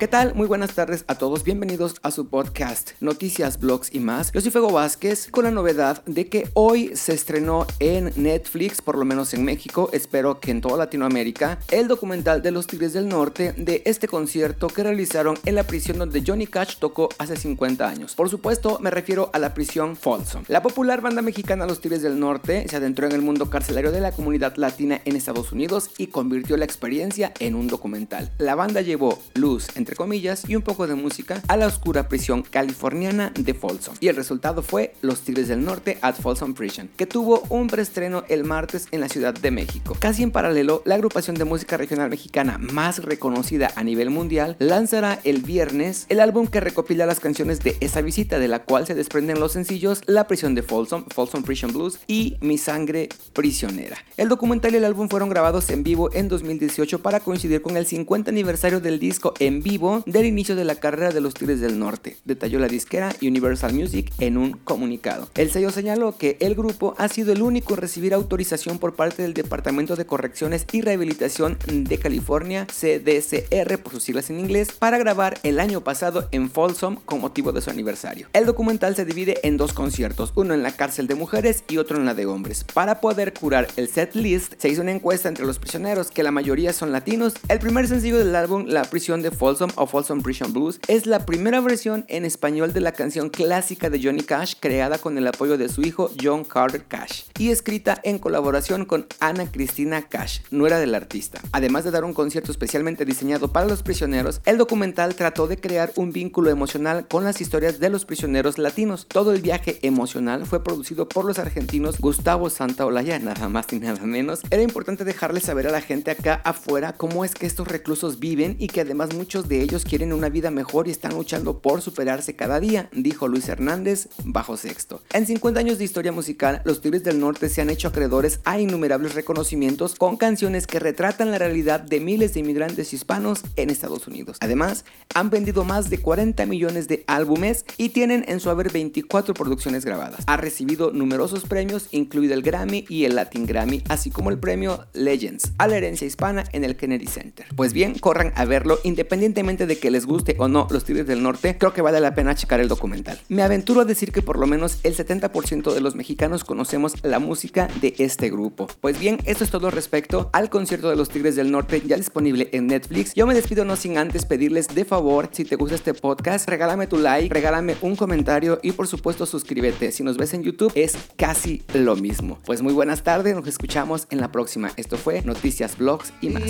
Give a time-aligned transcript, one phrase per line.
[0.00, 0.34] ¿Qué tal?
[0.34, 4.32] Muy buenas tardes a todos, bienvenidos a su podcast Noticias, Blogs y más.
[4.32, 8.96] Yo soy Fego Vázquez con la novedad de que hoy se estrenó en Netflix, por
[8.96, 13.10] lo menos en México, espero que en toda Latinoamérica, el documental de los Tigres del
[13.10, 17.86] Norte de este concierto que realizaron en la prisión donde Johnny Cash tocó hace 50
[17.86, 18.14] años.
[18.14, 20.44] Por supuesto, me refiero a la prisión Folsom.
[20.48, 24.00] La popular banda mexicana Los Tigres del Norte se adentró en el mundo carcelario de
[24.00, 28.32] la comunidad latina en Estados Unidos y convirtió la experiencia en un documental.
[28.38, 32.42] La banda llevó luz, entre comillas, y un poco de música a la oscura prisión
[32.42, 33.94] californiana de Folsom.
[34.00, 38.24] Y el resultado fue Los Tigres del Norte at Folsom Prison, que tuvo un preestreno
[38.28, 39.96] el martes en la Ciudad de México.
[39.98, 45.18] Casi en paralelo, la agrupación de música regional mexicana más reconocida a nivel mundial lanzará
[45.24, 48.94] el viernes el álbum que recopila las canciones de esa visita, de la cual se
[48.94, 53.96] desprenden los sencillos La prisión de Folsom, Folsom Prison Blues y Mi sangre prisionera.
[54.16, 57.86] El documental y el álbum fueron grabados en vivo en 2018 para coincidir con el
[57.86, 61.78] 50 aniversario del disco en vivo del inicio de la carrera de los Tigres del
[61.78, 65.28] Norte, detalló la disquera Universal Music en un comunicado.
[65.36, 69.22] El sello señaló que el grupo ha sido el único en recibir autorización por parte
[69.22, 74.98] del Departamento de Correcciones y Rehabilitación de California, CDCR por sus siglas en inglés, para
[74.98, 78.28] grabar el año pasado en Folsom con motivo de su aniversario.
[78.34, 81.96] El documental se divide en dos conciertos, uno en la cárcel de mujeres y otro
[81.96, 82.64] en la de hombres.
[82.64, 86.30] Para poder curar el set list, se hizo una encuesta entre los prisioneros, que la
[86.30, 87.34] mayoría son latinos.
[87.48, 91.26] El primer sencillo del álbum, La prisión de Folsom, of Folsom Prison Blues es la
[91.26, 95.58] primera versión en español de la canción clásica de Johnny Cash creada con el apoyo
[95.58, 100.78] de su hijo John Carter Cash y escrita en colaboración con Ana Cristina Cash, nuera
[100.78, 101.40] del artista.
[101.52, 105.92] Además de dar un concierto especialmente diseñado para los prisioneros, el documental trató de crear
[105.96, 109.06] un vínculo emocional con las historias de los prisioneros latinos.
[109.08, 114.04] Todo el viaje emocional fue producido por los argentinos Gustavo Santaolalla, nada más y nada
[114.06, 114.40] menos.
[114.50, 118.56] Era importante dejarle saber a la gente acá afuera cómo es que estos reclusos viven
[118.58, 122.36] y que además muchos de ellos quieren una vida mejor y están luchando por superarse
[122.36, 125.02] cada día, dijo Luis Hernández bajo sexto.
[125.12, 128.60] En 50 años de historia musical, los Tigres del Norte se han hecho acreedores a
[128.60, 134.06] innumerables reconocimientos con canciones que retratan la realidad de miles de inmigrantes hispanos en Estados
[134.06, 134.36] Unidos.
[134.40, 139.34] Además, han vendido más de 40 millones de álbumes y tienen en su haber 24
[139.34, 140.22] producciones grabadas.
[140.28, 144.86] Ha recibido numerosos premios, incluido el Grammy y el Latin Grammy, así como el premio
[144.92, 147.46] Legends a la herencia hispana en el Kennedy Center.
[147.56, 151.22] Pues bien, corran a verlo independientemente de que les guste o no los Tigres del
[151.22, 153.18] Norte, creo que vale la pena checar el documental.
[153.30, 157.18] Me aventuro a decir que por lo menos el 70% de los mexicanos conocemos la
[157.20, 158.68] música de este grupo.
[158.82, 162.50] Pues bien, esto es todo respecto al concierto de los Tigres del Norte ya disponible
[162.52, 163.14] en Netflix.
[163.14, 166.86] Yo me despido no sin antes pedirles de favor, si te gusta este podcast, regálame
[166.86, 169.90] tu like, regálame un comentario y por supuesto suscríbete.
[169.90, 172.38] Si nos ves en YouTube es casi lo mismo.
[172.44, 174.70] Pues muy buenas tardes, nos escuchamos en la próxima.
[174.76, 176.42] Esto fue Noticias, Blogs y más.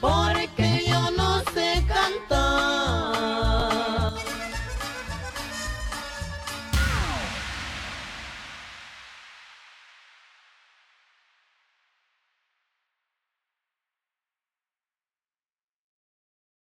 [0.00, 0.39] Born